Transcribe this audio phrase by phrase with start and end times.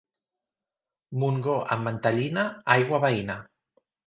[1.23, 2.47] Montgó amb mantellina,
[2.79, 3.39] aigua veïna.